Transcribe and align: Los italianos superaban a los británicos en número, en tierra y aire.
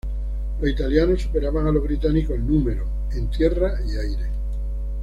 Los 0.59 0.67
italianos 0.67 1.21
superaban 1.21 1.67
a 1.67 1.71
los 1.71 1.83
británicos 1.83 2.35
en 2.35 2.47
número, 2.47 2.87
en 3.11 3.29
tierra 3.29 3.75
y 3.85 3.91
aire. 3.97 4.29